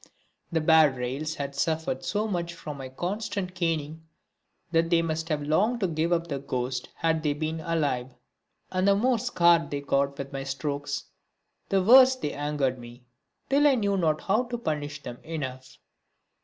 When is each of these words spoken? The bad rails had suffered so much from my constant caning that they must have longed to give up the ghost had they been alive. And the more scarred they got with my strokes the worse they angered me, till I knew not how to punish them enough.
The 0.51 0.61
bad 0.61 0.97
rails 0.97 1.35
had 1.35 1.53
suffered 1.53 2.03
so 2.03 2.27
much 2.27 2.55
from 2.55 2.77
my 2.77 2.89
constant 2.89 3.53
caning 3.53 4.07
that 4.71 4.89
they 4.89 5.03
must 5.03 5.29
have 5.29 5.43
longed 5.43 5.79
to 5.81 5.87
give 5.87 6.11
up 6.11 6.25
the 6.25 6.39
ghost 6.39 6.89
had 6.95 7.21
they 7.21 7.33
been 7.33 7.59
alive. 7.59 8.15
And 8.71 8.87
the 8.87 8.95
more 8.95 9.19
scarred 9.19 9.69
they 9.69 9.81
got 9.81 10.17
with 10.17 10.33
my 10.33 10.43
strokes 10.43 11.03
the 11.69 11.83
worse 11.83 12.15
they 12.15 12.33
angered 12.33 12.79
me, 12.79 13.05
till 13.47 13.67
I 13.67 13.75
knew 13.75 13.95
not 13.95 14.21
how 14.21 14.45
to 14.45 14.57
punish 14.57 15.03
them 15.03 15.19
enough. 15.21 15.77